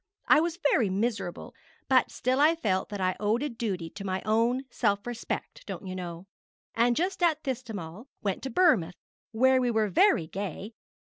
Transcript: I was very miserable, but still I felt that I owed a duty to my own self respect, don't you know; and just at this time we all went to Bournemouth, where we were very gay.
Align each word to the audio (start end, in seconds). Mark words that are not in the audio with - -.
I 0.27 0.39
was 0.39 0.57
very 0.73 0.89
miserable, 0.89 1.53
but 1.87 2.09
still 2.09 2.39
I 2.39 2.55
felt 2.55 2.89
that 2.89 2.99
I 2.99 3.15
owed 3.19 3.43
a 3.43 3.49
duty 3.49 3.87
to 3.91 4.03
my 4.03 4.23
own 4.25 4.63
self 4.71 5.05
respect, 5.05 5.63
don't 5.67 5.85
you 5.85 5.93
know; 5.95 6.25
and 6.73 6.95
just 6.95 7.21
at 7.21 7.43
this 7.43 7.61
time 7.61 7.75
we 7.77 7.83
all 7.83 8.07
went 8.23 8.41
to 8.41 8.49
Bournemouth, 8.49 8.95
where 9.31 9.61
we 9.61 9.69
were 9.69 9.89
very 9.89 10.25
gay. 10.25 10.73